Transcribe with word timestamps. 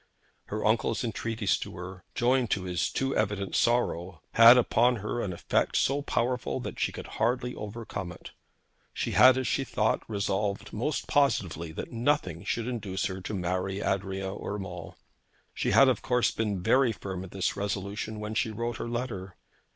Her 0.45 0.65
uncle's 0.65 1.03
entreaties 1.03 1.59
to 1.59 1.77
her, 1.77 2.03
joined 2.15 2.49
to 2.49 2.63
his 2.63 2.89
too 2.89 3.15
evident 3.15 3.55
sorrow, 3.55 4.23
had 4.31 4.57
upon 4.57 4.95
her 4.95 5.21
an 5.21 5.31
effect 5.31 5.77
so 5.77 6.01
powerful, 6.01 6.59
that 6.59 6.79
she 6.79 6.91
could 6.91 7.05
hardly 7.05 7.53
overcome 7.53 8.11
it. 8.11 8.31
She 8.95 9.11
had, 9.11 9.37
as 9.37 9.45
she 9.47 9.63
thought, 9.63 10.01
resolved 10.09 10.73
most 10.73 11.07
positively 11.07 11.71
that 11.73 11.91
nothing 11.91 12.43
should 12.43 12.67
induce 12.67 13.05
her 13.05 13.21
to 13.21 13.33
marry 13.35 13.81
Adrian 13.81 14.39
Urmand. 14.43 14.93
She 15.53 15.69
had 15.69 15.87
of 15.87 16.01
course 16.01 16.31
been 16.31 16.63
very 16.63 16.91
firm 16.91 17.23
in 17.23 17.29
this 17.29 17.55
resolution 17.55 18.19
when 18.19 18.33
she 18.33 18.49
wrote 18.49 18.77
her 18.77 18.89
letter. 18.89 19.35